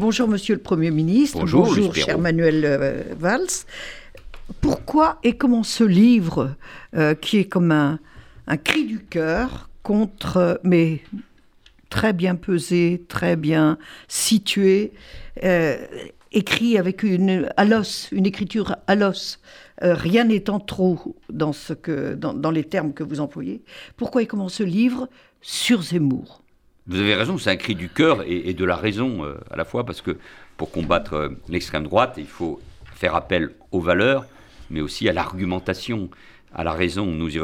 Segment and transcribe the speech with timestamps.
[0.00, 1.38] bonjour Monsieur le Premier ministre.
[1.38, 3.66] Bonjour, cher Manuel euh, Valls.
[4.62, 6.56] Pourquoi et comment ce livre,
[6.96, 7.98] euh, qui est comme un,
[8.64, 11.02] cri du cœur contre, mais
[11.90, 13.76] très bien pesé, très bien
[14.08, 14.92] situé,
[15.44, 15.76] euh,
[16.32, 19.38] écrit avec une à l'os, une écriture à l'os,
[19.82, 23.62] rien n'étant trop dans, ce que, dans, dans les termes que vous employez.
[23.98, 25.10] Pourquoi et comment ce livre
[25.42, 26.42] sur Zemmour?
[26.86, 29.64] Vous avez raison, c'est un cri du cœur et, de la raison euh, à la
[29.64, 30.16] fois, parce que
[30.56, 32.60] pour combattre euh, l'extrême droite, il faut
[32.94, 34.26] faire appel aux valeurs,
[34.70, 36.10] mais aussi à l'argumentation
[36.52, 37.40] à la raison, nous y,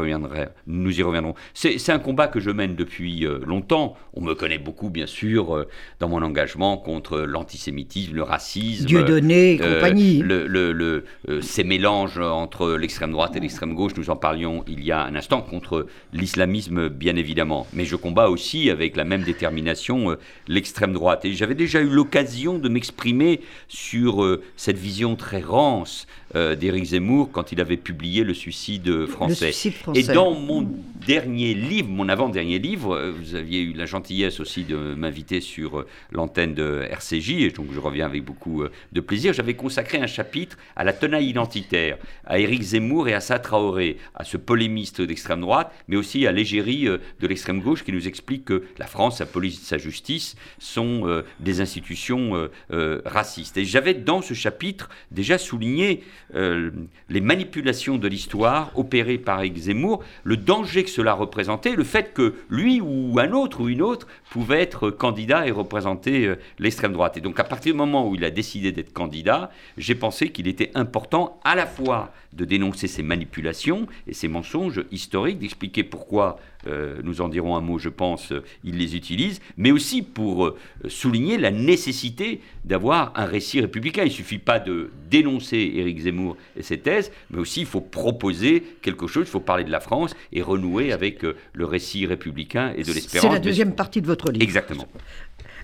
[0.67, 1.35] nous y reviendrons.
[1.55, 3.97] C'est un combat que je mène depuis euh, longtemps.
[4.15, 5.69] On me connaît beaucoup, bien sûr, euh,
[6.01, 8.87] dans mon engagement contre l'antisémitisme, le racisme.
[8.87, 10.23] Dieudonné et euh, compagnie.
[10.23, 11.05] Le,
[11.41, 15.15] ces mélanges entre l'extrême droite et l'extrême gauche, nous en parlions il y a un
[15.15, 17.67] instant, contre l'islamisme, bien évidemment.
[17.73, 20.17] Mais je combats aussi, avec la même détermination,
[20.49, 21.25] l'extrême droite.
[21.25, 27.53] Et j'avais déjà eu l'occasion de m'exprimer sur cette vision très rance d'Éric Zemmour quand
[27.53, 29.53] il avait publié Le suicide français.
[29.95, 30.69] Et dans mon
[31.07, 35.81] dernier livre, mon avant-dernier livre, euh, vous aviez eu la gentillesse aussi de m'inviter sur
[35.81, 39.33] euh, l'antenne de RCJ, et donc je reviens avec beaucoup euh, de plaisir.
[39.33, 43.99] J'avais consacré un chapitre à la tenaille identitaire, à Éric Zemmour et à Sa Traoré,
[44.15, 48.45] à ce polémiste d'extrême droite, mais aussi à l'égérie de l'extrême gauche qui nous explique
[48.47, 53.57] que la France, sa police, sa justice sont des institutions racistes.
[53.57, 56.03] Et j'avais dans ce chapitre déjà souligné
[56.35, 62.13] les manipulations de l'histoire opéré par Éric Zemmour, le danger que cela représentait, le fait
[62.13, 66.93] que lui ou un autre ou une autre pouvait être candidat et représenter euh, l'extrême
[66.93, 67.17] droite.
[67.17, 70.49] Et donc à partir du moment où il a décidé d'être candidat, j'ai pensé qu'il
[70.49, 76.39] était important à la fois de dénoncer ces manipulations et ces mensonges historiques, d'expliquer pourquoi,
[76.67, 80.57] euh, nous en dirons un mot, je pense, euh, il les utilise, mais aussi pour
[80.89, 84.03] souligner la nécessité d'avoir un récit républicain.
[84.03, 87.81] Il ne suffit pas de dénoncer Éric Zemmour et ses thèses, mais aussi il faut
[87.81, 92.07] proposer quelque chose, il faut parler de la France et renouer avec euh, le récit
[92.07, 93.29] républicain et de l'espérance.
[93.29, 94.43] C'est la deuxième partie de votre livre.
[94.43, 94.87] Exactement.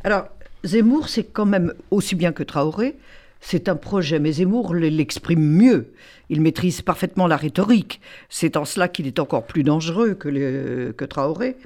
[0.04, 0.28] Alors,
[0.64, 2.96] Zemmour, c'est quand même aussi bien que Traoré,
[3.44, 5.92] c'est un projet, mais Zemmour l'exprime mieux.
[6.30, 8.00] Il maîtrise parfaitement la rhétorique.
[8.28, 11.56] C'est en cela qu'il est encore plus dangereux que, Traoré.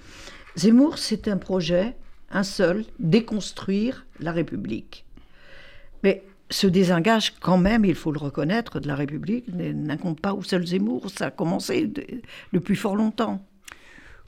[0.56, 1.94] Zemmour, c'est un projet,
[2.30, 5.04] un seul, déconstruire la République.
[6.02, 10.42] Mais se désengage quand même, il faut le reconnaître, de la République, n'incombe pas au
[10.42, 11.92] seul Zemmour, ça a commencé
[12.54, 13.44] depuis fort longtemps.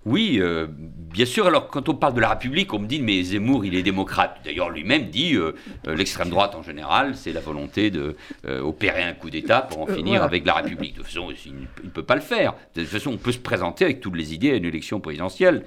[0.05, 1.47] Oui, euh, bien sûr.
[1.47, 4.41] Alors, quand on parle de la République, on me dit, mais Zemmour, il est démocrate.
[4.45, 5.55] D'ailleurs, lui-même dit, euh,
[5.87, 10.23] euh, l'extrême droite en général, c'est la volonté d'opérer un coup d'État pour en finir
[10.23, 10.93] avec la République.
[10.93, 11.55] De toute façon, il
[11.85, 12.55] ne peut pas le faire.
[12.75, 15.65] De toute façon, on peut se présenter avec toutes les idées à une élection présidentielle.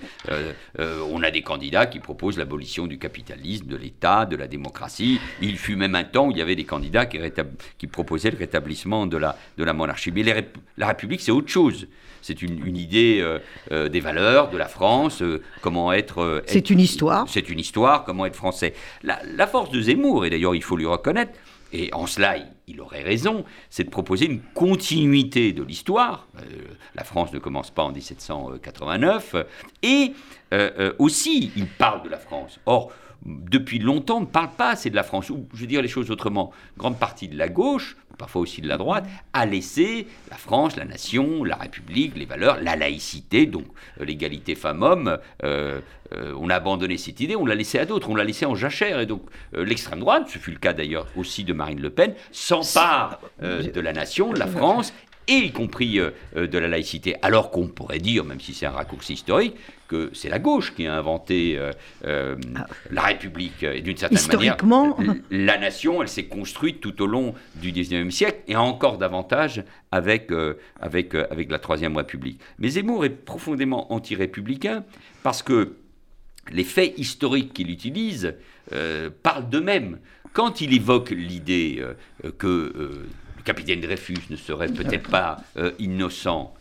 [0.80, 5.20] on a des candidats qui proposent l'abolition du capitalisme, de l'État, de la démocratie.
[5.42, 7.20] Il fut même un temps où il y avait des candidats qui,
[7.78, 10.12] qui proposaient le rétablissement de la, de la monarchie.
[10.12, 10.24] Mais
[10.78, 11.88] la République, c'est autre chose
[12.22, 13.40] c'est une, idée euh,
[13.72, 16.44] euh, des valeurs de la France, euh, comment être...
[16.46, 17.26] c'est une histoire.
[17.28, 18.74] C'est une histoire, comment être français.
[19.04, 21.34] La, force de Zemmour, et d'ailleurs il faut lui reconnaître,
[21.74, 22.36] et en cela
[22.68, 26.28] il, aurait raison, c'est de proposer une continuité de l'histoire.
[26.96, 29.36] la France ne commence pas en 1789,
[29.84, 30.14] et
[31.00, 32.60] aussi il parle de la France.
[32.66, 32.92] Or,
[33.26, 35.30] depuis longtemps, on ne parle pas assez de la France.
[35.30, 38.68] Ou, je vais dire les choses autrement, grande partie de la gauche parfois aussi de
[38.68, 43.66] la droite, a laissé la France, la nation, la République, les valeurs, la laïcité, donc
[44.00, 45.18] euh, l'égalité femmes-hommes.
[45.44, 45.82] Euh,
[46.14, 48.54] euh, on a abandonné cette idée, on l'a laissé à d'autres, on l'a laissé en
[48.54, 49.00] jachère.
[49.00, 53.20] Et donc l'extrême droite, ce fut le cas d'ailleurs aussi de Marine Le Pen, s'empare
[53.42, 54.94] de la nation, de la France,
[55.32, 56.00] et y compris
[56.36, 57.16] de la laïcité.
[57.22, 59.56] Alors qu'on pourrait dire, même si c'est un raccourci historique,
[59.92, 61.74] que c'est la gauche qui a inventé euh,
[62.06, 62.66] euh, ah.
[62.92, 63.62] la République.
[63.64, 64.58] Et d'une certaine manière,
[65.30, 70.32] la nation, elle s'est construite tout au long du XIXe siècle et encore davantage avec,
[70.32, 72.40] euh, avec, avec la Troisième République.
[72.58, 74.86] Mais Zemmour est profondément anti-républicain
[75.24, 75.76] parce que
[76.52, 78.36] les faits historiques qu'il utilise
[79.22, 80.00] parlent d'eux-mêmes.
[80.34, 81.84] Quand il évoque l'idée
[82.38, 83.06] que
[83.42, 85.38] le capitaine Dreyfus ne serait peut-être pas
[85.80, 86.54] innocent,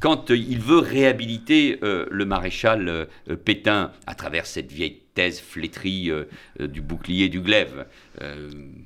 [0.00, 5.40] quand euh, il veut réhabiliter euh, le maréchal euh, Pétain à travers cette vieille thèse
[5.40, 6.10] flétrie
[6.60, 7.86] du bouclier du glaive.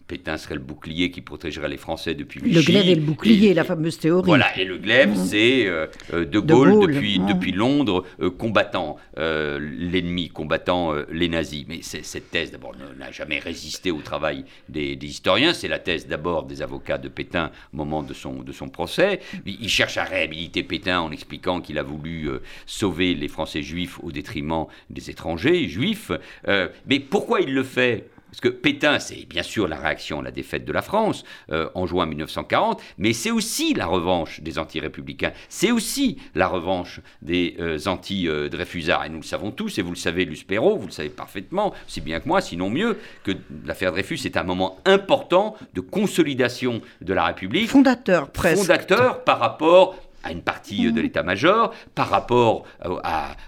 [0.06, 2.54] Pétain serait le bouclier qui protégerait les Français depuis Vichy.
[2.54, 4.26] Le glaive et le bouclier, la fameuse théorie.
[4.26, 5.16] Voilà, et le glaive, mmh.
[5.16, 5.64] c'est
[6.12, 7.26] de, Gaulle, depuis, mmh.
[7.26, 8.06] depuis Londres,
[8.38, 11.64] combattant l'ennemi, combattant les nazis.
[11.68, 15.52] Mais cette thèse, d'abord, n'a jamais résisté au travail des, des historiens.
[15.52, 19.20] C'est la thèse d'abord des avocats de Pétain au moment de son, de son procès.
[19.46, 23.98] Il cherche à réhabiliter Pétain en expliquant qu'il a voulu euh, sauver les Français juifs
[24.02, 26.12] au détriment des étrangers juifs.
[26.48, 28.08] Euh, mais pourquoi il le fait?
[28.30, 31.68] Parce que Pétain, c'est bien sûr la réaction à la défaite de la France euh,
[31.74, 37.56] en juin 1940, mais c'est aussi la revanche des anti-républicains, c'est aussi la revanche des
[37.58, 39.04] euh, anti-Dreyfusards.
[39.04, 42.00] Et nous le savons tous, et vous le savez, Perrault, vous le savez parfaitement, si
[42.00, 43.32] bien que moi, sinon mieux, que
[43.66, 47.68] l'affaire Dreyfus est un moment important de consolidation de la République.
[47.68, 48.62] Fondateur, presque.
[48.62, 51.02] Fondateur par rapport à une partie de mhm.
[51.02, 52.64] l'état-major, par rapport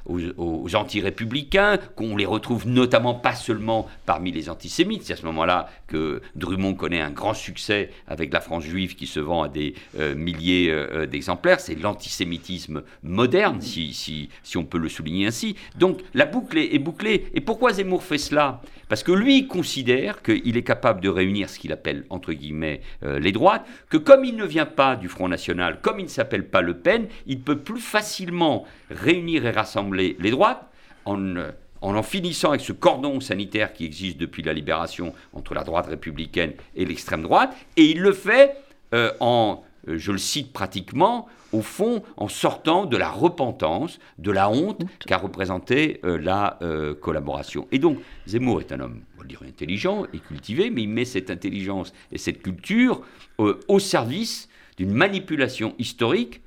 [0.06, 5.02] aux, anti-républicains, qu'on les retrouve notamment pas seulement parmi les antisémites.
[5.04, 9.06] C'est à ce moment-là que Drummond connaît un grand succès avec la France juive qui
[9.06, 11.60] se vend à des euh, milliers euh, d'exemplaires.
[11.60, 15.56] C'est l'antisémitisme moderne, si, si, si, on peut le souligner ainsi.
[15.76, 17.26] Donc la boucle est bouclée.
[17.34, 18.60] Et pourquoi Zemmour fait cela?
[18.92, 23.18] Parce que lui considère qu'il est capable de réunir ce qu'il appelle, entre guillemets, euh,
[23.18, 26.46] les droites, que comme il ne vient pas du Front National, comme il ne s'appelle
[26.46, 30.68] pas le Pen, il peut plus facilement réunir et rassembler les droites
[31.06, 31.36] en,
[31.80, 36.52] en finissant avec ce cordon sanitaire qui existe depuis la libération entre la droite républicaine
[36.76, 38.56] et l'extrême droite, et il le fait
[38.92, 44.30] euh, en, euh, je le cite pratiquement, au fond, en sortant de la repentance, de
[44.30, 46.58] la honte qu'a représenté euh, la
[47.00, 47.66] collaboration.
[47.72, 51.04] Et donc, Zemmour est un homme, on va dire, intelligent et cultivé, mais il met
[51.04, 53.02] cette intelligence et cette culture
[53.38, 56.40] au service d'une manipulation historique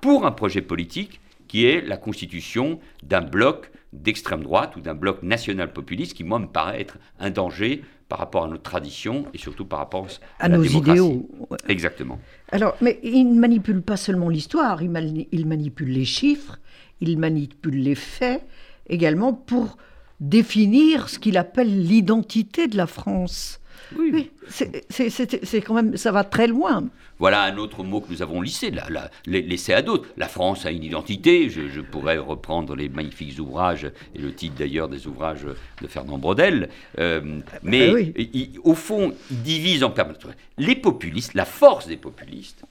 [0.00, 5.22] pour un projet politique qui est la constitution d'un bloc d'extrême droite ou d'un bloc
[5.22, 9.38] national populiste qui, moi, me paraît être un danger par rapport à notre tradition et
[9.38, 10.06] surtout par rapport
[10.38, 11.28] à, nos idéaux.
[11.68, 12.18] Exactement.
[12.50, 16.58] Alors, mais il ne manipule pas seulement l'histoire, il, il manipule les chiffres,
[17.00, 18.42] il manipule les faits
[18.88, 19.76] également pour
[20.20, 23.60] définir ce qu'il appelle l'identité de la France.
[23.96, 26.84] Oui, c'est quand même, ça va très loin.
[27.18, 30.08] Voilà un autre mot que nous avons lissé, la, laissé à d'autres.
[30.16, 31.50] La France a une identité.
[31.50, 35.46] Je, pourrais reprendre les magnifiques ouvrages et le titre d'ailleurs des ouvrages
[35.80, 36.68] de Fernand Brodel.
[36.98, 38.22] Euh, mais ah
[38.62, 40.22] au fond, il divise en permanence.
[40.58, 42.64] Les populistes, la force des populistes,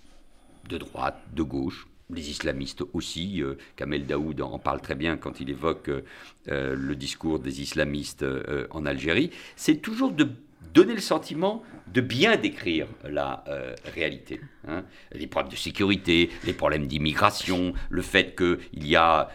[0.69, 3.41] de droite, de gauche, les islamistes aussi.
[3.41, 8.25] Euh, Kamel Daoud en parle très bien quand il évoque euh, le discours des islamistes
[8.71, 9.31] en Algérie.
[9.57, 10.29] C'est toujours de
[10.73, 14.41] donner le sentiment de bien décrire la euh, réalité.
[14.67, 14.83] Hein.
[15.11, 19.29] Les problèmes de sécurité, les problèmes d'immigration, le fait qu'il y a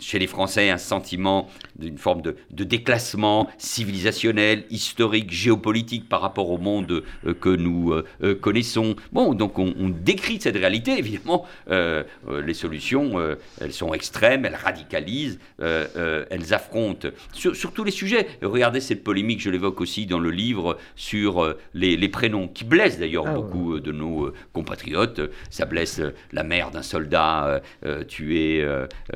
[0.00, 1.48] chez les Français un sentiment
[1.78, 8.34] d'une forme de, déclassement civilisationnel, historique, géopolitique par rapport au monde euh, que nous euh,
[8.34, 8.96] connaissons.
[9.12, 13.18] Bon, donc on, décrit cette réalité, évidemment, les solutions,
[13.60, 18.26] elles sont extrêmes, elles radicalisent, elles affrontent sur, tous les sujets.
[18.42, 23.26] Regardez cette polémique, je l'évoque aussi dans le livre, sur les, prénoms, qui blessent d'ailleurs
[23.26, 25.20] ah beaucoup de nos compatriotes.
[25.50, 26.00] Ça blesse
[26.32, 27.60] la mère d'un soldat
[28.08, 28.64] tué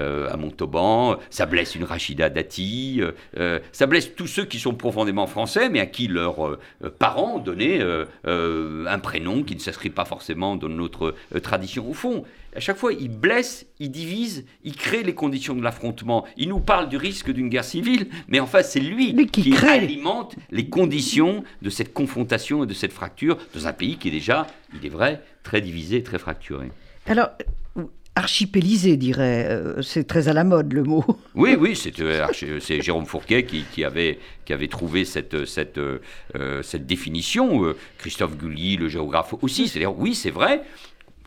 [0.04, 4.58] euh, à Montauban, ça blesse une Rachida Dati, euh, euh, ça blesse tous ceux qui
[4.58, 6.58] sont profondément français, mais à qui leurs
[6.98, 7.80] parents ont donné
[8.24, 11.88] un prénom qui ne s'inscrit pas forcément dans notre tradition.
[11.88, 12.24] Au fond,
[12.54, 16.24] à chaque fois, il blesse, il divise, il crée les conditions de l'affrontement.
[16.36, 20.36] Il nous parle du risque d'une guerre civile, mais en fait, c'est lui, qui, alimente
[20.50, 24.46] les conditions de cette confrontation et de cette fracture dans un pays qui est déjà,
[24.74, 26.70] il est vrai, très divisé, très fracturé.
[27.06, 27.30] Alors,
[28.16, 29.46] archipélisé, dirait.
[29.50, 31.04] Euh, c'est très à la mode le mot.
[31.34, 32.26] Oui, oui, c'est euh,
[32.80, 37.74] Jérôme Fourquet qui, avait, qui avait trouvé cette, cette, euh, cette définition.
[37.98, 39.66] Christophe Gully, le géographe aussi.
[39.66, 40.62] C'est-à-dire, oui, c'est vrai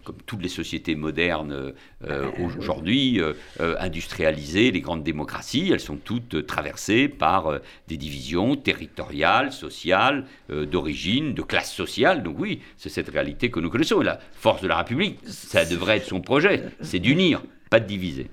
[0.07, 1.73] comme toutes les sociétés modernes
[2.05, 7.59] euh, aujourd'hui, euh, euh, industrialisées, les grandes démocraties, elles sont toutes traversées par
[7.89, 12.23] des divisions territoriales, sociales, d'origine, de classe sociale.
[12.23, 14.01] Donc oui, c'est cette réalité que nous connaissons.
[14.01, 17.85] Et la force de la République, ça devrait être son projet, c'est d'unir, pas de
[17.85, 18.29] diviser.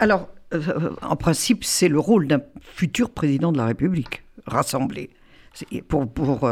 [0.00, 0.28] Alors,
[1.02, 5.10] en principe, c'est le rôle d'un futur président de la République, rassembler.
[5.86, 6.50] Pour, pour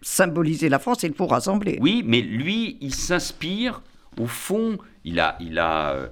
[0.00, 1.78] symboliser la France, il faut rassembler.
[1.80, 3.82] Oui, mais lui, il s'inspire
[4.18, 5.36] au fond, il a...
[5.40, 6.08] Il a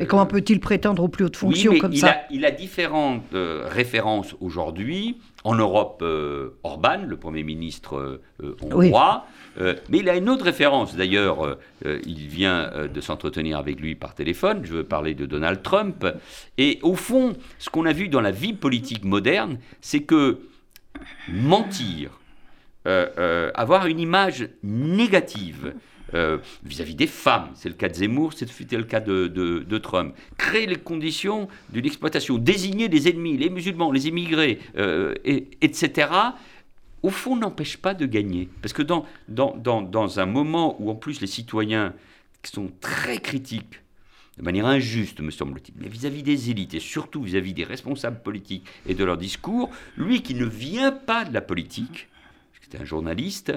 [0.00, 3.32] et comment peut-il prétendre aux plus hautes fonctions comme il ça a, Il a différentes
[3.34, 5.18] euh, références aujourd'hui.
[5.44, 9.26] En Europe, euh, Orban, le Premier ministre euh, hongrois.
[9.56, 10.96] mais il a une autre référence.
[10.96, 14.60] D'ailleurs, il vient de s'entretenir avec lui par téléphone.
[14.64, 16.06] Je veux parler de Donald Trump.
[16.58, 20.40] Et au fond, ce qu'on a vu dans la vie politique moderne, c'est que
[21.28, 22.20] mentir,
[22.84, 25.74] avoir une image négative,
[26.14, 27.50] euh, vis-à-vis des femmes.
[27.54, 30.14] C'est le cas de Zemmour, c'était le cas de, Trump.
[30.36, 36.08] Créer les conditions d'une exploitation, désigner les ennemis, les musulmans, les immigrés, euh, et, etc.,
[37.02, 38.48] au fond, n'empêche pas de gagner.
[38.60, 39.04] Parce que dans,
[40.18, 41.94] un moment où, en plus, les citoyens
[42.42, 43.80] sont très critiques
[44.38, 48.64] de manière injuste, me semble-t-il, mais vis-à-vis des élites et surtout vis-à-vis des responsables politiques
[48.86, 52.08] et de leur discours, lui qui ne vient pas de la politique,
[52.60, 53.52] c'est un journaliste,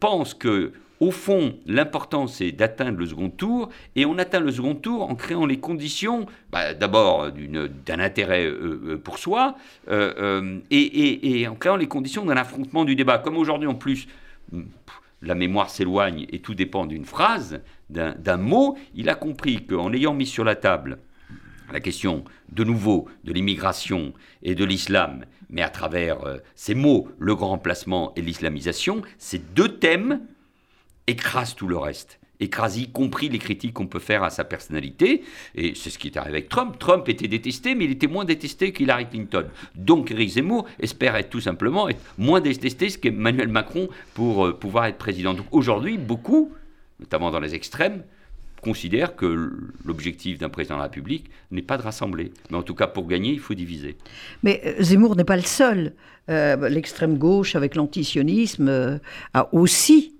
[0.00, 4.74] pense que au fond, l'important, c'est d'atteindre le second tour, et on atteint le second
[4.74, 9.54] tour en créant les conditions, bah, d'abord d'un intérêt euh, euh, pour soi,
[9.88, 13.18] euh, et, en créant les conditions d'un affrontement du débat.
[13.18, 14.08] Comme aujourd'hui, en plus,
[15.22, 20.14] la mémoire s'éloigne et tout dépend d'une phrase, d'un mot, il a compris qu'en ayant
[20.14, 20.98] mis sur la table
[21.70, 26.16] la question, de nouveau, de l'immigration et de l'islam, mais à travers
[26.54, 30.22] ces mots, le grand remplacement et l'islamisation, ces deux thèmes
[31.08, 35.22] écrase tout le reste écrase y compris les critiques qu'on peut faire à sa personnalité.
[35.54, 36.78] Et c'est ce qui est arrivé avec Trump.
[36.78, 39.46] Trump était détesté, mais il était moins détesté qu'Hillary Clinton.
[39.74, 44.86] Donc Eric Zemmour espère être tout simplement être moins détesté qu'Emmanuel Macron pour euh, pouvoir
[44.86, 45.34] être président.
[45.34, 46.52] Donc aujourd'hui, beaucoup,
[47.00, 48.02] notamment dans les extrêmes,
[48.62, 49.52] considèrent que
[49.84, 52.32] l'objectif d'un président de la République n'est pas de rassembler.
[52.50, 53.96] Mais en tout cas, pour gagner, il faut diviser.
[54.42, 55.92] Mais euh, Zemmour n'est pas le seul.
[56.28, 59.00] Euh, l'extrême gauche, avec l'antisionisme,
[59.32, 60.12] a aussi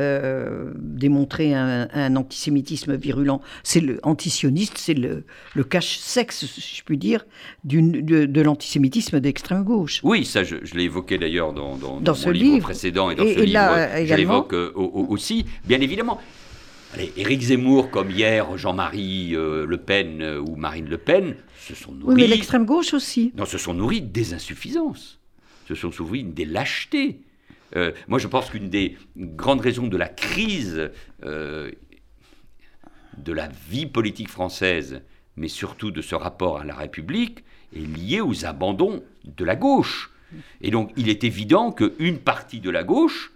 [0.00, 3.40] euh, démontrer un, antisémitisme virulent.
[3.62, 5.24] C'est le antisioniste, c'est le,
[5.54, 7.24] le cache-sexe, si je puis dire,
[7.62, 10.00] de, l'antisémitisme d'extrême gauche.
[10.02, 13.40] Oui, ça, je, l'ai évoqué d'ailleurs dans, dans, ce mon livre, précédent et dans ce
[13.40, 16.20] livre, je l'évoque euh, aussi, bien évidemment.
[16.94, 21.92] Allez, Éric Zemmour, comme hier Jean-Marie euh, Le Pen ou Marine Le Pen, se sont
[21.92, 22.14] nourris.
[22.14, 23.32] Oui, mais l'extrême gauche aussi.
[23.36, 25.20] Non, se sont nourris des insuffisances,
[25.68, 27.20] se sont nourris des lâchetés.
[27.76, 30.90] Euh, moi, je pense qu'une des grandes raisons de la crise
[31.24, 31.70] euh,
[33.16, 35.02] de la vie politique française,
[35.36, 37.44] mais surtout de ce rapport à la République,
[37.74, 40.10] est liée aux abandons de la gauche.
[40.60, 43.32] Et donc, il est évident qu'une partie de la gauche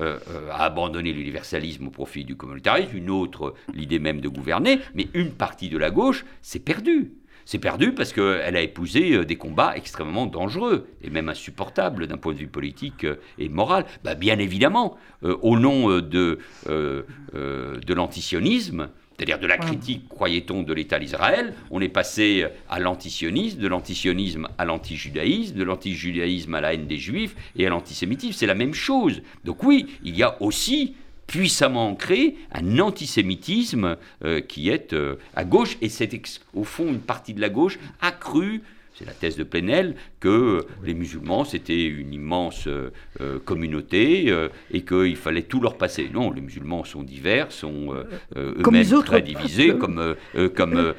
[0.00, 0.18] euh,
[0.50, 5.32] a abandonné l'universalisme au profit du communautarisme, une autre l'idée même de gouverner, mais une
[5.32, 7.12] partie de la gauche s'est perdue.
[7.44, 12.16] C'est perdu parce qu'elle a épousé euh, des combats extrêmement dangereux et même insupportables d'un
[12.16, 13.84] point de vue politique euh, et moral.
[14.04, 20.72] Bah, bien évidemment, euh, au nom de, de l'antisionisme, c'est-à-dire de la critique, croyait-on, de
[20.72, 26.74] l'État d'Israël, on est passé à l'antisionisme, de l'antisionisme à l'antijudaïsme, de l'antijudaïsme à la
[26.74, 28.32] haine des juifs et à l'antisémitisme.
[28.32, 29.22] C'est la même chose.
[29.44, 30.94] Donc oui, il y a aussi
[31.32, 36.10] puissamment ancré un antisémitisme euh, qui est euh, à gauche, et c'est
[36.52, 38.60] au fond une partie de la gauche accrue.
[38.94, 44.48] C'est la thèse de Plenel, que les musulmans, c'était une immense euh, euh, communauté euh,
[44.70, 46.08] et qu'il fallait tout leur passer.
[46.14, 47.92] Non, les musulmans sont divers, sont
[48.36, 50.14] eux-mêmes très divisés, comme,
[50.54, 50.94] comme,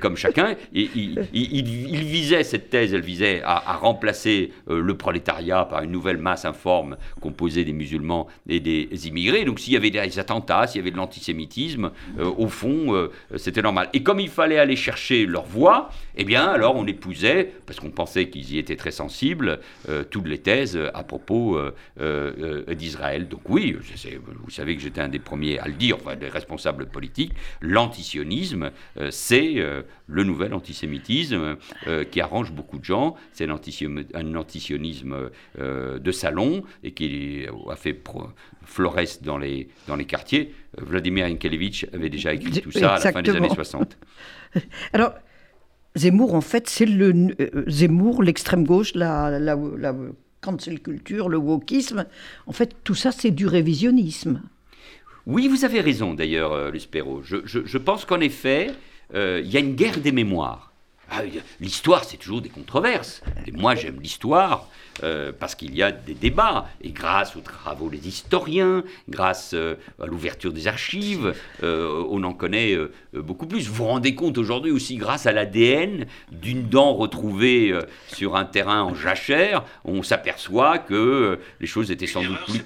[0.00, 0.54] comme chacun.
[0.72, 6.18] Et il, il, visait, cette thèse, elle visait à, remplacer le prolétariat par une nouvelle
[6.18, 9.44] masse informe composée des musulmans et des immigrés.
[9.44, 13.88] Donc s'il y avait des attentats, s'il y avait de l'antisémitisme, au fond, c'était normal.
[13.94, 17.90] Et comme il fallait aller chercher leur voix, eh bien, alors on épousait, parce qu'on
[17.90, 23.28] pensait qu'ils y étaient très sensibles, euh, toutes les thèses à propos euh, euh, d'Israël.
[23.28, 23.76] Donc oui,
[24.42, 28.70] vous savez que j'étais un des premiers à le dire, enfin des responsables politiques, l'antisionisme,
[29.10, 29.54] c'est
[30.06, 31.56] le nouvel antisémitisme
[32.10, 38.00] qui arrange beaucoup de gens, c'est un antisionisme de salon et qui a fait
[38.64, 40.54] florès dans les, dans les quartiers.
[40.78, 43.96] Vladimir Inkelevitch avait déjà écrit tout ça à la fin des années 60.
[44.92, 45.14] Alors,
[45.96, 49.94] Zemmour, en fait, c'est le euh, Zemmour, l'extrême gauche, la, la, la
[50.40, 52.06] cancel culture, le wokisme.
[52.46, 54.42] En fait, tout ça, c'est du révisionnisme.
[55.26, 57.22] Oui, vous avez raison d'ailleurs, euh, Luspero.
[57.22, 58.70] Je, je, pense qu'en effet,
[59.14, 60.69] euh, il y a une guerre des mémoires.
[61.12, 61.22] Ah,
[61.60, 63.22] l'histoire, c'est toujours des controverses.
[63.46, 64.68] Et moi, j'aime l'histoire
[65.02, 66.68] euh, parce qu'il y a des débats.
[66.82, 72.32] Et grâce aux travaux des historiens, grâce euh, à l'ouverture des archives, euh, on en
[72.32, 72.76] connaît
[73.12, 73.66] beaucoup plus.
[73.66, 77.76] Vous vous rendez compte aujourd'hui aussi, grâce à l'ADN d'une dent retrouvée
[78.08, 82.60] sur un terrain en jachère, on s'aperçoit que les choses étaient sans doute plus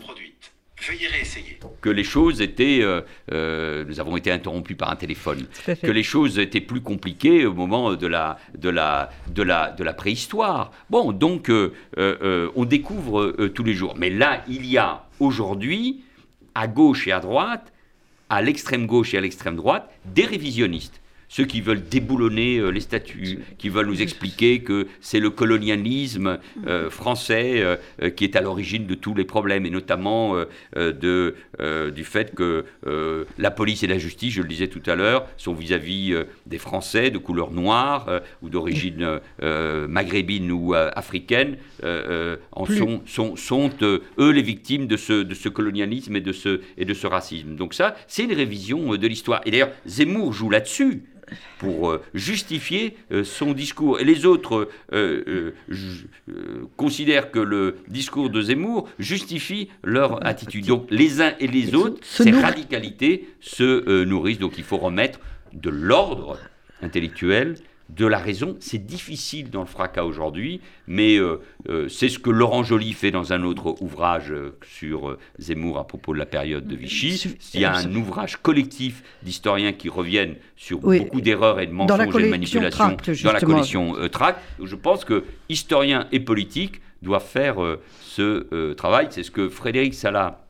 [0.83, 1.59] Veuillez réessayer.
[1.81, 2.81] Que les choses étaient.
[2.83, 3.01] Euh,
[3.33, 5.47] euh, nous avons été interrompus par un téléphone.
[5.67, 9.85] Que les choses étaient plus compliquées au moment de la, de la, de la, de
[9.85, 10.73] la préhistoire.
[10.91, 11.73] Bon, donc, euh,
[12.57, 13.95] on découvre tous les jours.
[13.97, 16.03] Mais là, il y a aujourd'hui,
[16.55, 17.73] à gauche et à droite,
[18.29, 21.01] à l'extrême gauche et à l'extrême droite, des révisionnistes
[21.35, 26.39] ceux qui veulent déboulonner euh, les statuts, qui veulent nous expliquer que c'est le colonialisme
[26.69, 30.37] euh, français euh, qui est à l'origine de tous les problèmes, et notamment
[30.77, 31.35] de,
[31.95, 32.65] du fait que
[33.39, 36.15] la police et la justice, je le disais tout à l'heure, sont vis-à-vis
[36.47, 39.21] des Français de couleur noire ou d'origine
[39.89, 46.17] maghrébine ou africaine, en sont, sont, sont eux les victimes de ce, de ce colonialisme
[46.17, 47.57] et de ce, et de ce racisme.
[47.57, 49.41] Donc ça, c'est une révision de l'histoire.
[49.47, 51.03] Et d'ailleurs, Zemmour joue là-dessus
[51.59, 54.01] pour euh, justifier euh, son discours.
[54.01, 55.53] Et les autres euh,
[56.77, 60.67] considèrent que le discours de Zemmour justifie leur attitude.
[60.67, 64.39] Donc les uns et les autres, ces radicalités se nourrissent.
[64.39, 65.21] Donc il faut remettre
[65.53, 66.39] de l'ordre
[66.83, 67.57] intellectuel
[67.91, 68.57] de la raison.
[68.61, 73.11] C'est difficile dans le fracas aujourd'hui, mais euh, euh, c'est ce que Laurent Joly fait
[73.11, 77.37] dans un autre ouvrage euh, sur Zemmour à propos de la période de Vichy.
[77.53, 82.17] Il y a un ouvrage collectif d'historiens qui reviennent sur beaucoup d'erreurs et de mensonges
[82.17, 84.41] et de manipulations dans la collection Tract.
[84.63, 87.57] Je pense que historiens et politiques doivent faire
[88.01, 89.09] ce travail.
[89.11, 90.44] C'est ce que Frédéric Salah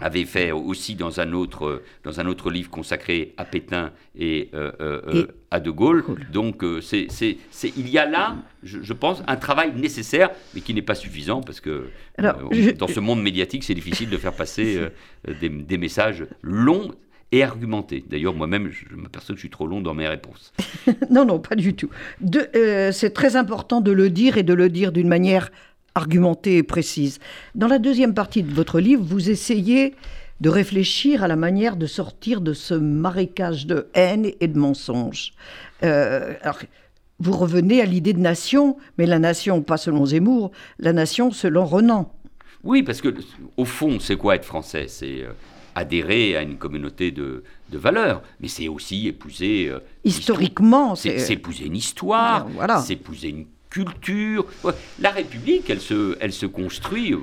[0.00, 4.70] avait fait aussi dans un autre, dans un autre livre consacré à Pétain et, euh,
[4.80, 6.04] euh, euh, à De Gaulle.
[6.32, 7.36] Donc c'est, c'est,
[7.76, 11.60] il y a là, je, pense, un travail nécessaire, mais qui n'est pas suffisant, parce
[11.60, 11.86] que
[12.18, 14.80] dans ce monde médiatique, c'est difficile de faire passer
[15.40, 16.92] des, des, messages longs
[17.30, 18.04] et argumentés.
[18.08, 20.52] D'ailleurs, moi-même, je m'aperçois que je suis trop long dans mes réponses.
[21.10, 21.90] non, non, pas du tout.
[22.22, 25.50] c'est très important de le dire et de le dire d'une manière
[25.98, 27.18] argumentée et précise.
[27.54, 29.94] Dans la deuxième partie de votre livre, vous essayez
[30.40, 35.32] de réfléchir à la manière de sortir de ce marécage de haine et de mensonges.
[35.82, 36.60] Euh, alors,
[37.18, 41.64] vous revenez à l'idée de nation, mais la nation, pas selon Zemmour, la nation selon
[41.66, 42.12] Renan.
[42.62, 43.14] Oui, parce que
[43.56, 44.86] au fond, c'est quoi être français?
[44.88, 45.32] C'est euh,
[45.74, 49.68] adhérer à une communauté de, valeurs, mais c'est aussi épouser...
[49.68, 52.78] Euh, Historiquement, c'est épouser une histoire, voilà.
[52.78, 54.46] c'est épouser une culture.
[54.98, 57.14] La République, elle se, elle se construit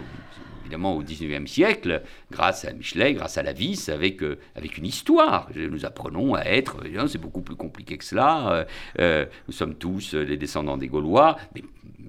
[0.66, 4.86] évidemment au XIXe siècle, grâce à Michelet, grâce à la vis, avec, euh, avec une
[4.86, 5.50] histoire.
[5.56, 8.52] Nous apprenons à être, c'est beaucoup plus compliqué que cela.
[8.52, 8.66] Euh,
[9.00, 11.64] euh, nous sommes tous les descendants des Gaulois, mais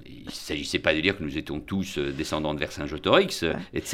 [0.07, 3.87] il ne s'agissait pas de dire que nous étions tous descendants de Vercingétorix et de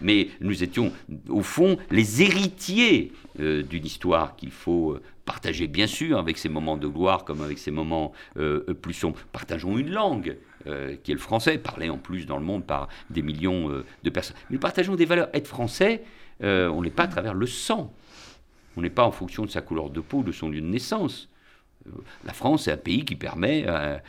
[0.00, 0.92] mais nous étions
[1.28, 6.86] au fond les héritiers d'une histoire qu'il faut partager bien sûr avec ces moments de
[6.86, 9.18] gloire comme avec ces moments euh, plus sombres.
[9.32, 10.36] Partageons une langue.
[10.66, 13.84] Euh, qui est le français, parlé en plus dans le monde par des millions euh,
[14.02, 14.36] de personnes.
[14.48, 15.28] Mais partageons des valeurs.
[15.34, 16.04] Être français,
[16.40, 17.92] on n'est pas à travers le sang.
[18.78, 21.28] On n'est pas en fonction de sa couleur de peau, de son lieu de naissance
[22.24, 24.00] la France est un pays qui permet à,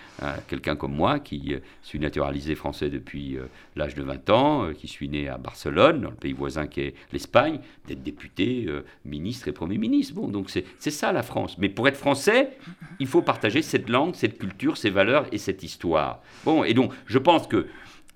[0.48, 4.74] quelqu'un comme moi, qui euh, suis naturalisé français depuis euh, l'âge de 20 ans, euh,
[4.74, 8.68] qui suis né à Barcelone, dans le pays voisin qui est l'Espagne, d'être député,
[9.04, 10.16] ministre et Premier ministre.
[10.16, 11.58] Bon, donc c'est ça la France.
[11.58, 12.52] Mais pour être français,
[13.00, 16.22] il faut partager cette langue, cette culture, ces valeurs et cette histoire.
[16.46, 17.68] Bon, et donc je pense que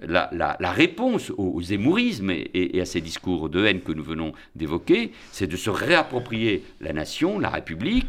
[0.01, 5.47] la, réponse au, zémourisme et, à ces discours de haine que nous venons d'évoquer, c'est
[5.47, 8.07] de se réapproprier la nation, la République,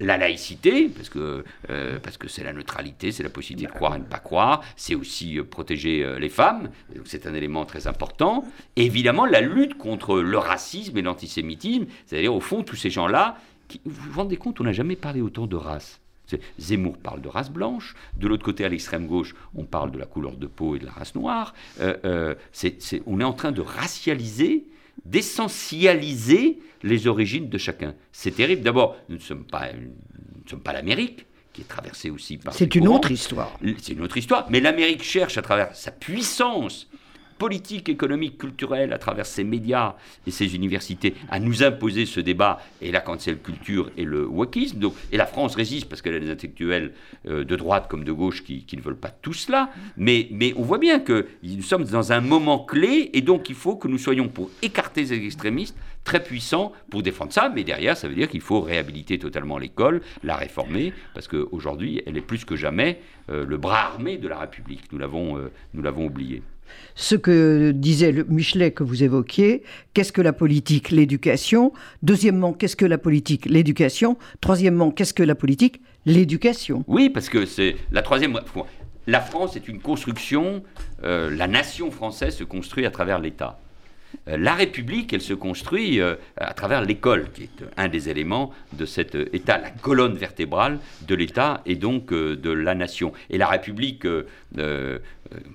[0.00, 3.94] la laïcité, parce que euh, parce que c'est la neutralité, c'est la possibilité de croire
[3.94, 6.70] et de ne pas croire, c'est aussi euh, protéger euh, les femmes,
[7.04, 8.44] c'est un élément très important.
[8.76, 13.80] Évidemment, la lutte contre le racisme et l'antisémitisme, c'est-à-dire au fond tous ces gens-là, qui,
[13.84, 16.00] vous vous rendez compte, on n'a jamais parlé autant de race.
[16.58, 20.04] Zemmour parle de race blanche, de l'autre côté, à l'extrême gauche, on parle de la
[20.04, 21.54] couleur de peau et de la race noire.
[21.80, 24.66] on est en train de racialiser
[25.04, 27.94] d'essentialiser les origines de chacun.
[28.12, 28.62] C'est terrible.
[28.62, 29.68] D'abord, nous ne sommes pas,
[30.48, 32.54] sommes pas l'Amérique qui est traversée aussi par.
[32.54, 33.58] C'est une autre histoire.
[33.80, 34.46] C'est une autre histoire.
[34.50, 36.88] Mais l'Amérique cherche à travers sa puissance
[37.38, 39.94] politique, économique, culturelle, à travers ses médias
[40.26, 44.90] et ses universités, à nous imposer ce débat, et la cancel culture et le wokisme.
[45.12, 46.92] Et la France résiste parce qu'elle a des intellectuels
[47.26, 49.70] euh, de droite comme de gauche qui, ne veulent pas tout cela.
[49.96, 53.76] Mais, on voit bien que nous sommes dans un moment clé, et donc il faut
[53.76, 57.50] que nous soyons pour écarter ces extrémistes très puissants pour défendre ça.
[57.54, 62.16] Mais derrière, ça veut dire qu'il faut réhabiliter totalement l'école, la réformer, parce qu'aujourd'hui, elle
[62.16, 64.90] est plus que jamais euh, le bras armé de la République.
[64.92, 65.50] Nous l'avons euh,
[65.98, 66.42] oublié
[66.94, 69.62] ce que disait le Michelet que vous évoquiez,
[69.94, 71.72] qu'est-ce que la politique, l'éducation?
[72.02, 74.16] Deuxièmement, qu'est-ce que la politique, l'éducation?
[74.40, 76.84] Troisièmement, qu'est-ce que la politique, l'éducation?
[76.86, 78.38] Oui, parce que c'est la troisième...
[79.06, 80.62] La France est une construction,
[81.02, 83.58] euh, la nation française se construit à travers l'État.
[84.28, 88.52] Euh, la République, elle se construit euh, à travers l'école, qui est un des éléments
[88.72, 93.12] de cet euh, État, la colonne vertébrale de l'État et donc de la nation.
[93.30, 94.06] Et la République,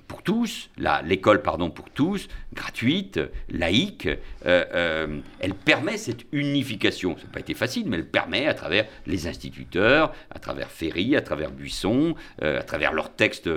[0.08, 0.70] pour tous,
[1.04, 4.08] l'école, pardon, pour tous, gratuite, laïque,
[4.44, 7.16] elle permet cette unification.
[7.16, 11.16] Ça n'a pas été facile, mais elle permet à travers les instituteurs, à travers Ferry,
[11.16, 13.50] à travers Buisson, à travers leurs textes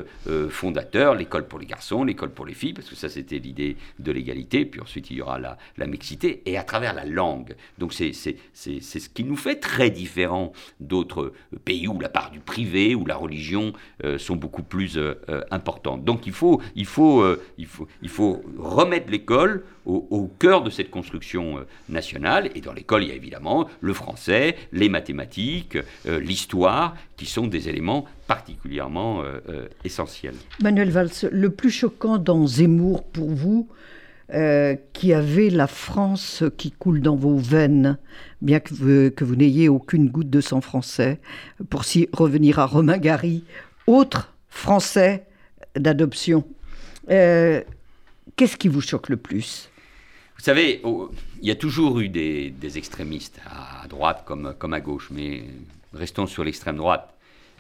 [0.50, 4.12] fondateurs, l'école pour les garçons, l'école pour les filles, parce que ça c'était l'idée de
[4.12, 7.56] l'égalité, puis ensuite il y aura la, mixité, et à travers la langue.
[7.78, 11.34] Donc c'est ce qui nous fait très différents d'autres
[11.66, 15.42] pays où la part du privé, où la religion euh, sont beaucoup plus euh, euh,
[15.52, 16.04] importantes.
[16.04, 17.26] Donc il faut, il faut,
[17.58, 18.42] il faut, il faut
[19.08, 22.50] l'école au, cœur de cette construction nationale.
[22.56, 27.70] Et dans l'école, il y a évidemment le français, les mathématiques, l'histoire, qui sont des
[27.70, 29.24] éléments particulièrement
[29.86, 30.36] essentiels.
[30.62, 33.70] Manuel Valls, le plus choquant dans Zemmour pour vous,
[34.34, 37.98] euh, qui avait la France qui coule dans vos veines,
[38.42, 41.22] bien que vous, que vous n'ayez aucune goutte de sang français.
[41.70, 43.46] Pour s'y revenir à Romain Gary,
[43.88, 45.28] autre français
[45.78, 46.44] d'adoption.
[47.10, 47.62] Euh,
[48.38, 49.70] qu'est-ce qui vous choque le plus?
[50.38, 50.82] Vous savez,
[51.42, 55.44] il y a toujours eu des, extrémistes, à droite comme, comme à gauche, mais
[55.94, 57.14] restons sur l'extrême droite.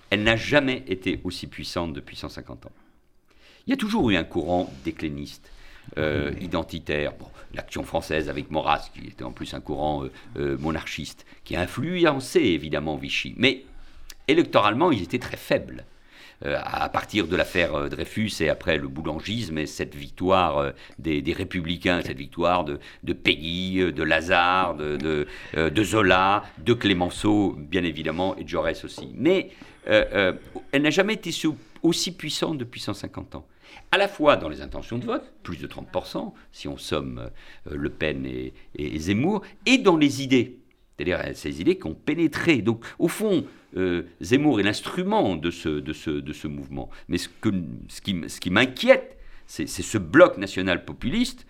[0.09, 2.71] Elle n'a jamais été aussi puissante depuis 150 ans.
[3.65, 5.51] Il y a toujours eu un courant décliniste
[5.97, 7.13] euh, identitaire.
[7.53, 11.61] L'action française avec Maurras, qui était en plus un courant euh, euh, monarchiste, qui a
[11.61, 13.33] influencé évidemment Vichy.
[13.37, 13.65] Mais
[14.27, 15.83] électoralement, ils étaient très faibles.
[16.45, 22.17] À partir de l'affaire Dreyfus et après le boulangisme et cette victoire des, républicains, cette
[22.17, 25.25] victoire de, de Peggy, de Lazare, de,
[25.83, 29.09] Zola, de Clémenceau, bien évidemment, et de Jaurès aussi.
[29.15, 29.49] Mais
[29.85, 31.31] elle n'a jamais été
[31.81, 33.47] aussi puissante depuis 150 ans
[33.91, 37.29] à la fois dans les intentions de vote, plus de 30%, si on somme
[37.71, 40.59] euh, Le Pen et, Zemmour, et dans les idées,
[40.95, 42.57] c'est-à-dire euh, ces idées qui ont pénétré.
[42.57, 46.89] Donc, au fond, euh, Zemmour est l'instrument de ce, de, ce, de ce mouvement.
[47.09, 47.49] Mais ce, que,
[47.89, 51.45] ce qui, ce qui m'inquiète, c'est ce bloc national populiste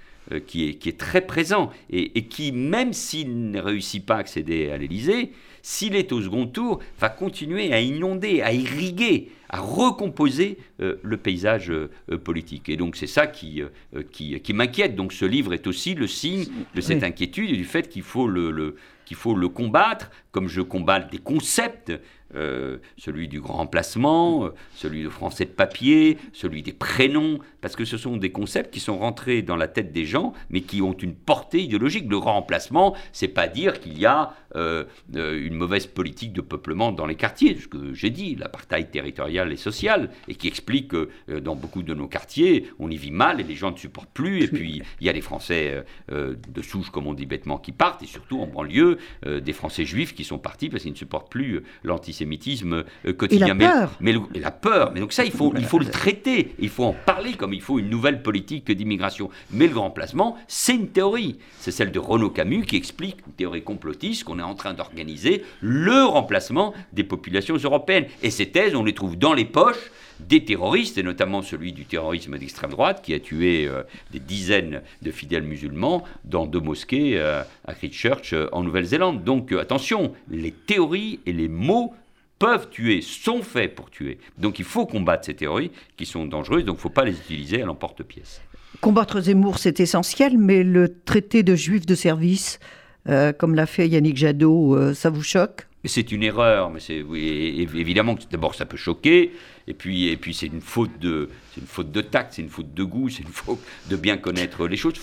[0.45, 4.19] qui, est, qui, est, très présent et, et qui, même s'il ne réussit pas à
[4.19, 5.31] accéder à l'Élysée,
[5.63, 11.17] s'il est au second tour, va continuer à inonder, à irriguer à recomposer euh, le
[11.17, 11.89] paysage euh,
[12.23, 12.69] politique.
[12.69, 14.95] Et donc c'est ça qui, euh, qui, qui m'inquiète.
[14.95, 18.27] Donc ce livre est aussi le signe de cette inquiétude et du fait qu'il faut
[18.27, 18.75] le, le
[19.07, 21.93] qu'il faut le combattre, comme je combats des concepts
[22.35, 27.77] euh, celui du grand remplacement, euh, celui de français de papier, celui des prénoms, parce
[27.77, 30.81] que ce sont des concepts qui sont rentrés dans la tête des gens, mais qui
[30.81, 32.05] ont une portée idéologique.
[32.09, 36.91] Le grand remplacement, c'est pas dire qu'il y a euh, une mauvaise politique de peuplement
[36.91, 41.09] dans les quartiers, ce que j'ai dit, l'apartheid territorial et social, et qui explique que
[41.39, 44.43] dans beaucoup de nos quartiers, on y vit mal et les gens ne supportent plus,
[44.43, 48.03] et puis il y a des Français de souche, comme on dit bêtement, qui partent,
[48.03, 51.63] et surtout en banlieue, des Français juifs qui sont partis parce qu'ils ne supportent plus
[51.83, 53.47] l'antisémitisme euh, quotidien.
[53.47, 53.97] Et la peur.
[53.99, 54.91] Mais, la peur.
[54.93, 56.55] Mais donc ça, il faut, il faut le traiter.
[56.59, 59.29] Il faut en parler comme il faut une nouvelle politique d'immigration.
[59.51, 61.37] Mais le remplacement, c'est une théorie.
[61.59, 65.43] C'est celle de Renaud Camus qui explique, une théorie complotiste, qu'on est en train d'organiser
[65.61, 68.05] le remplacement des populations européennes.
[68.23, 71.85] Et ces thèses, on les trouve dans les poches des terroristes, et notamment celui du
[71.85, 77.19] terrorisme d'extrême droite, qui a tué euh, des dizaines de fidèles musulmans dans deux mosquées
[77.19, 79.23] euh, à Christchurch, en Nouvelle-Zélande.
[79.23, 81.93] Donc attention, les théories et les mots
[82.39, 84.19] peuvent tuer, sont faits pour tuer.
[84.37, 87.13] Donc il faut combattre ces théories qui sont dangereuses, donc il ne faut pas les
[87.13, 88.41] utiliser à l'emporte-pièce.
[88.81, 92.59] Combattre Zemmour, c'est essentiel, mais le traité de juifs de service,
[93.07, 95.67] euh, comme l'a fait Yannick Jadot, euh, ça vous choque?
[95.85, 99.31] C'est une erreur, mais c'est oui, évidemment d'abord ça peut choquer,
[99.67, 102.49] et puis et puis c'est une faute de c'est une faute de tact, c'est une
[102.49, 104.95] faute de goût, c'est une faute de bien connaître les choses.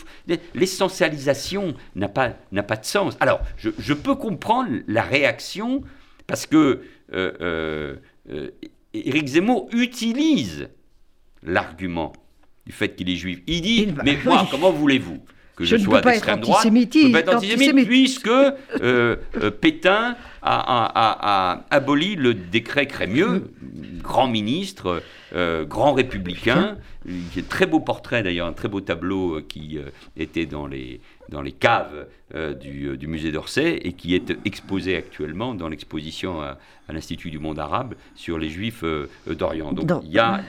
[0.54, 3.16] L'essentialisation n'a pas n'a pas de sens.
[3.20, 5.82] Alors je, je peux comprendre la réaction
[6.26, 7.96] parce que euh, euh,
[8.30, 8.50] euh,
[8.92, 10.68] Éric Zemmour utilise
[11.42, 12.12] l'argument
[12.66, 13.40] du fait qu'il est juif.
[13.46, 15.18] Il dit, mais moi, comment voulez-vous?
[15.56, 18.30] Que je, sois d'extrême droite Je ne peux pas être antisémite puisque
[19.60, 23.50] Pétain a, aboli le décret Crémieux,
[24.02, 29.78] grand ministre, grand républicain, a un très beau portrait d'ailleurs, un très beau tableau qui
[30.16, 34.96] était dans les, dans les caves euh, euh, du, musée d'Orsay et qui est exposé
[34.96, 39.72] actuellement dans l'exposition à, l'Institut du monde arabe sur les juifs euh, d'Orient.
[39.72, 40.42] Donc il y, a,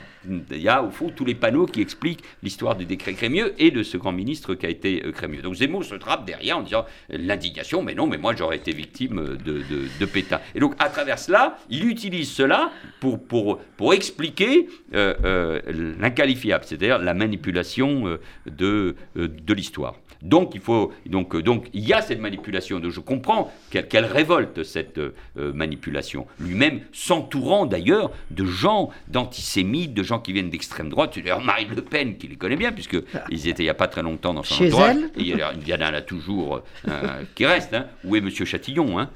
[0.52, 3.72] il y a au fond tous les panneaux qui expliquent l'histoire du décret Crémieux et
[3.72, 5.42] de ce grand ministre qui a été Crémieux.
[5.42, 9.38] Donc Zemmour se trappe derrière en disant l'indignation, mais non, mais moi j'aurais été victime
[9.44, 9.64] de,
[10.00, 10.40] de, Pétain.
[10.54, 17.14] Et donc à travers cela, il utilise cela pour, pour pour, expliquer l'inqualifiable, c'est-à-dire la
[17.14, 19.96] manipulation de, de l'histoire.
[20.22, 22.80] Donc il, faut, donc, donc, il y a cette manipulation.
[22.80, 25.00] Donc je comprends qu'elle révolte cette
[25.36, 26.26] manipulation.
[26.40, 31.12] Lui-même s'entourant d'ailleurs de gens, d'antisémites, de gens qui viennent d'extrême droite.
[31.14, 33.88] C'est d'ailleurs Marine Le Pen qui les connaît bien, puisqu'ils étaient il n'y a pas
[33.88, 34.96] très longtemps dans son Chez entourage.
[35.16, 37.74] elle Et il y en a là toujours euh, qui reste.
[37.74, 37.88] Hein.
[38.04, 38.30] Où est M.
[38.30, 39.10] Chatillon hein?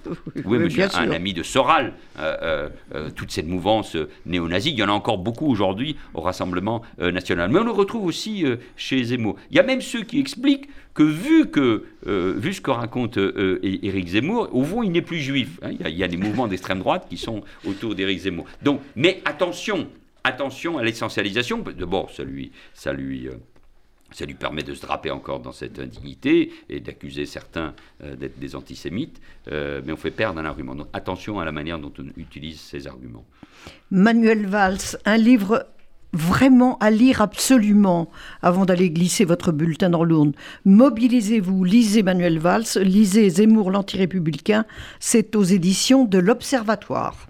[0.46, 1.00] Où est monsieur, sûr.
[1.00, 5.18] un ami de Soral euh, euh, Toute cette mouvance néo-nazie, il y en a encore
[5.18, 7.50] beaucoup aujourd'hui au Rassemblement national.
[7.52, 9.36] Mais on le retrouve aussi chez Zemmour.
[9.52, 13.18] Il y a même ceux qui expliquent que vu, que, euh, vu ce que raconte
[13.18, 15.60] euh, Éric Zemmour, au fond, il n'est plus juif.
[15.62, 15.70] hein.
[15.72, 18.46] Il, y a, il y a des mouvements d'extrême droite qui sont autour d'Éric Zemmour.
[18.64, 19.88] Donc, mais attention,
[20.30, 21.60] attention à l'essentialisation.
[21.60, 23.34] D'abord, ça lui, ça lui, euh,
[24.12, 28.40] ça lui permet de se draper encore dans cette indignité et d'accuser certains euh, d'être
[28.40, 29.20] des antisémites,
[29.52, 30.76] euh, mais on fait perdre un argument.
[30.76, 33.26] Donc attention à la manière dont on utilise ces arguments.
[33.92, 35.68] Manuel Valls, un livre
[36.12, 38.10] vraiment à lire absolument
[38.42, 40.34] avant d'aller glisser votre bulletin dans l'urne.
[40.66, 44.66] Mobilisez-vous, lisez Manuel Valls, lisez Zemmour l'antirépublicain,
[45.00, 47.29] c'est aux éditions de l'Observatoire.